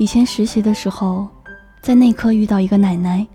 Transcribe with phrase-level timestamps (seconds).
[0.00, 1.28] 以前实习的时候，
[1.82, 3.26] 在内科遇到一个奶奶，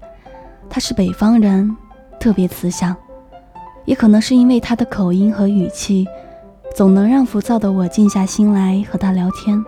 [0.67, 1.77] 她是北方人，
[2.19, 2.95] 特别慈祥，
[3.85, 6.07] 也可能是因为她的口音和语气，
[6.73, 9.63] 总能让浮躁的我静下心来和她聊天。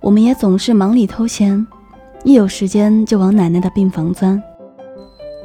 [0.00, 1.66] 我们也总是忙里偷闲，
[2.24, 4.42] 一有时间就往奶奶的病房钻。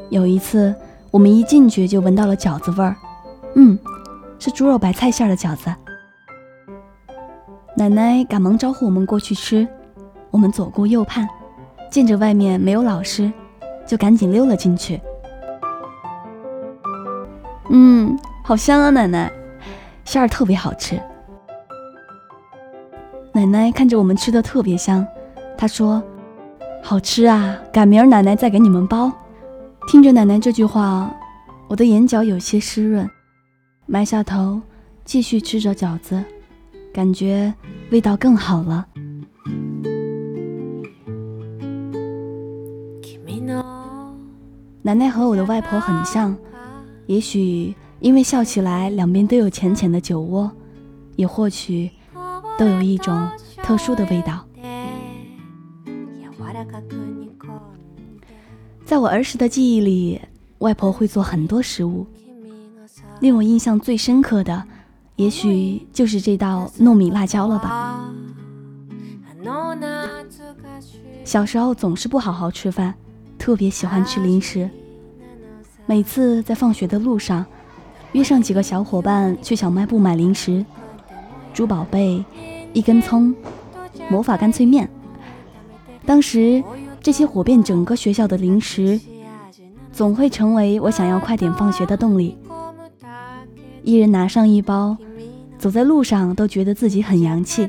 [0.08, 0.74] 有一次，
[1.10, 2.96] 我们一进去就闻到了饺子味儿，
[3.54, 3.78] 嗯，
[4.38, 5.70] 是猪肉白菜馅的饺子。
[7.78, 9.64] 奶奶赶忙招呼我们过去吃，
[10.32, 11.28] 我们左顾右盼，
[11.88, 13.32] 见着外面没有老师，
[13.86, 15.00] 就赶紧溜了进去。
[17.70, 19.30] 嗯，好香啊，奶奶，
[20.04, 21.00] 馅儿特别好吃。
[23.32, 25.06] 奶奶看着我们吃的特别香，
[25.56, 26.02] 她说
[26.82, 29.12] ：“好吃啊，赶明儿奶奶再给你们包。”
[29.86, 31.14] 听着奶奶这句话，
[31.68, 33.08] 我的眼角有些湿润，
[33.86, 34.60] 埋下头
[35.04, 36.24] 继续吃着饺子。
[36.98, 37.54] 感觉
[37.92, 38.84] 味道更好了。
[44.82, 46.36] 奶奶和我的外婆很像，
[47.06, 50.50] 也许因为笑起来两边都有浅浅的酒窝，
[51.14, 51.88] 也或许
[52.58, 54.44] 都有一种特殊的味道。
[58.84, 60.20] 在我儿时的记忆里，
[60.58, 62.04] 外婆会做很多食物，
[63.20, 64.64] 令我印象最深刻的。
[65.18, 68.08] 也许就是这道糯米辣椒了吧。
[71.24, 72.94] 小时候总是不好好吃饭，
[73.36, 74.70] 特别喜欢吃零食。
[75.86, 77.44] 每次在放学的路上，
[78.12, 80.64] 约上几个小伙伴去小卖部买零食，
[81.52, 82.24] 猪宝贝、
[82.72, 83.34] 一根葱、
[84.08, 84.88] 魔法干脆面。
[86.06, 86.62] 当时
[87.00, 89.00] 这些火遍整个学校的零食，
[89.90, 92.38] 总会成为我想要快点放学的动力。
[93.82, 94.96] 一人拿上一包。
[95.58, 97.68] 走在路上都觉得自己很洋气，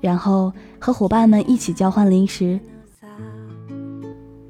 [0.00, 2.60] 然后和伙伴们一起交换零食。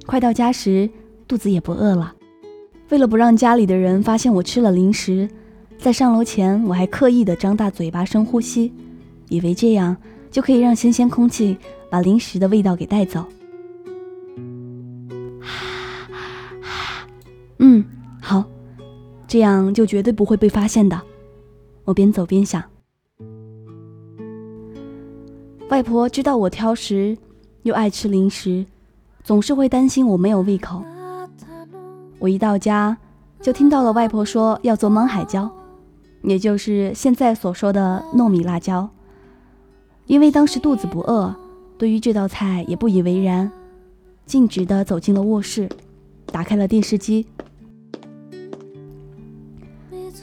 [0.07, 0.91] 快到家时，
[1.27, 2.15] 肚子也不饿了。
[2.91, 5.29] 为了不让家里的人发现我吃了零食，
[5.79, 8.73] 在上楼前我还刻意的张大嘴巴深呼吸，
[9.29, 9.97] 以为这样
[10.31, 11.57] 就可以让新鲜空气
[11.91, 13.25] 把零食的味道给带走。
[17.59, 17.85] 嗯，
[18.21, 18.43] 好，
[19.27, 20.99] 这样就绝对不会被发现的。
[21.89, 22.63] 我边走边想，
[25.71, 27.17] 外婆知道我挑食，
[27.63, 28.67] 又爱吃零食，
[29.25, 30.85] 总是会担心我没有胃口。
[32.19, 32.95] 我一到家，
[33.41, 35.51] 就听到了外婆说要做焖海椒，
[36.25, 38.87] 也就是现在所说的糯米辣椒。
[40.05, 41.35] 因为当时肚子不饿，
[41.79, 43.51] 对于这道菜也不以为然，
[44.27, 45.67] 径直的走进了卧室，
[46.27, 47.27] 打开了电视机。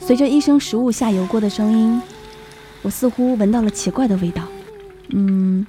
[0.06, 2.00] 随着一声食物下油锅的声音，
[2.82, 4.44] 我似乎闻到了奇怪的味道。
[5.08, 5.66] 嗯，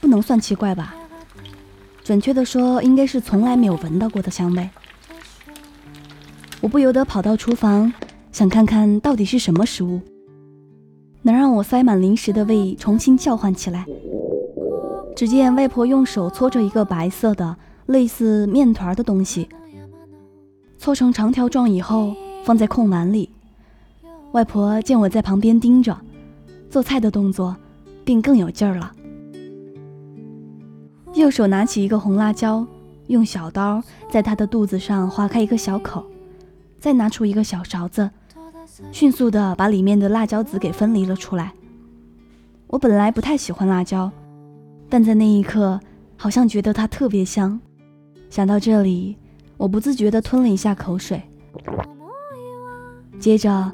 [0.00, 0.94] 不能算奇怪吧？
[2.02, 4.70] 准确的说，应该是从来没有闻到过的香味。
[6.62, 7.92] 我不由得跑到厨房，
[8.32, 10.00] 想看看到底是什么食物，
[11.20, 13.84] 能让我塞满零食的胃重新叫唤起来。
[15.14, 19.46] 只见外婆用手搓着一个白色的、类似面团的东西，
[20.78, 22.14] 搓成长条状以后，
[22.46, 23.28] 放在空碗里。
[24.34, 25.96] 外婆见我在旁边盯着，
[26.68, 27.56] 做菜的动作
[28.04, 28.92] 便更有劲儿了。
[31.14, 32.66] 右手拿起一个红辣椒，
[33.06, 33.80] 用小刀
[34.10, 36.04] 在她的肚子上划开一个小口，
[36.80, 38.10] 再拿出一个小勺子，
[38.90, 41.52] 迅速地把里面的辣椒籽给分离了出来。
[42.66, 44.10] 我本来不太喜欢辣椒，
[44.88, 45.78] 但在那一刻
[46.16, 47.60] 好像觉得它特别香。
[48.28, 49.16] 想到这里，
[49.56, 51.22] 我不自觉地吞了一下口水，
[53.20, 53.72] 接着。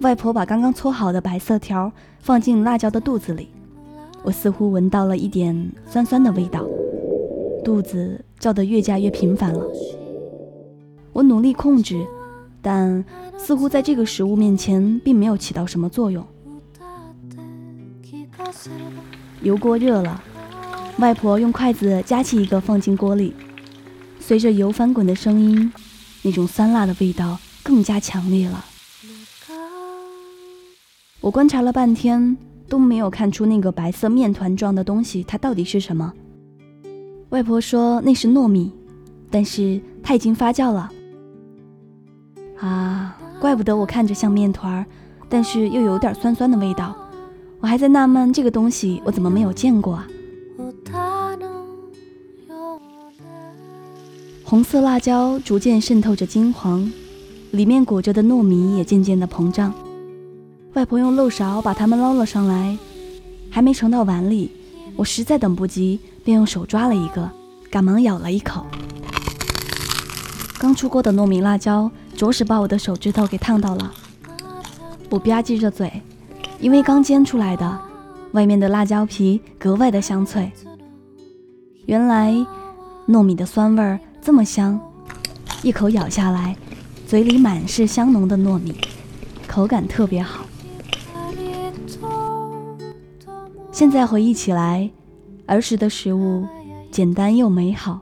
[0.00, 3.48] 外婆把刚刚搓好的白色条放进辣椒的肚子里，
[4.22, 6.64] 我似乎闻到了一点酸酸的味道，
[7.64, 9.64] 肚子叫得越加越频繁了。
[11.12, 12.06] 我努力控制，
[12.62, 13.04] 但
[13.36, 16.24] 似乎在这个食物面前并没有起到什么作用。
[19.42, 20.22] 油锅热了，
[20.98, 23.34] 外婆用筷子夹起一个放进锅里，
[24.20, 25.72] 随着油翻滚的声音，
[26.22, 28.64] 那种酸辣的味道更加强烈了。
[31.20, 32.36] 我观察了半天，
[32.68, 36.12] 都没有看出那个白色面团状的东西，它到底是什么。
[37.30, 38.72] 外婆说那是糯米，
[39.30, 40.90] 但是它已经发酵了。
[42.60, 44.86] 啊，怪不得我看着像面团儿，
[45.28, 46.96] 但是又有点酸酸的味道。
[47.60, 50.06] 我还在纳闷这个东西我怎么没有见过啊。
[54.44, 56.90] 红色辣椒逐渐渗透着金黄，
[57.50, 59.74] 里面裹着的糯米也渐渐的膨胀。
[60.78, 62.78] 外婆用漏勺把它们捞了上来，
[63.50, 64.52] 还没盛到碗里，
[64.94, 67.28] 我实在等不及，便用手抓了一个，
[67.68, 68.64] 赶忙咬了一口。
[70.56, 73.92] 刚出锅的糯米辣椒着实把我的手指头给烫到了，
[75.10, 76.00] 我吧唧着嘴，
[76.60, 77.80] 因为刚煎出来的，
[78.30, 80.48] 外面的辣椒皮格外的香脆。
[81.86, 82.32] 原来
[83.08, 84.78] 糯米的酸味儿这么香，
[85.64, 86.56] 一口咬下来，
[87.04, 88.76] 嘴里满是香浓的糯米，
[89.48, 90.44] 口感特别好。
[93.78, 94.90] 现在回忆起来，
[95.46, 96.44] 儿时的食物
[96.90, 98.00] 简单又美好，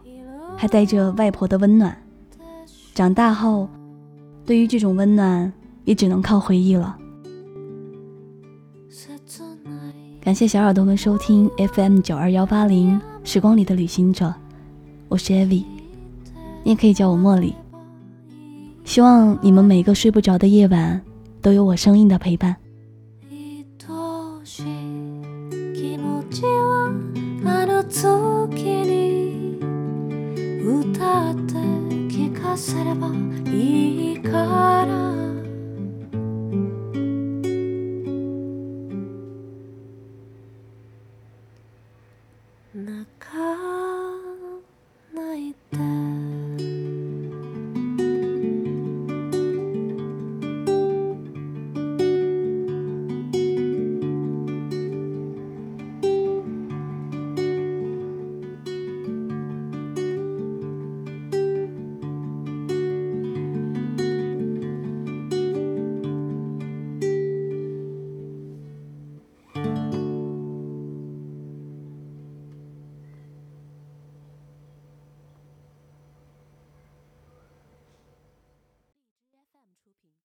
[0.57, 1.95] 还带着外婆的温暖。
[2.95, 3.69] 长大后，
[4.47, 5.53] 对于这种温暖，
[5.85, 6.97] 也只能靠回忆了。
[10.19, 14.33] 感谢小耳朵们收听 FM 九二幺八零时光里的旅行者，
[15.09, 15.63] 我是 Avi，
[16.65, 17.53] 你也可以叫我茉莉。
[18.87, 20.99] 希望你们每个睡不着的夜晚，
[21.43, 22.57] 都有我声音的陪伴。
[32.87, 33.09] れば
[33.51, 34.87] いいから」
[42.75, 43.76] 「泣か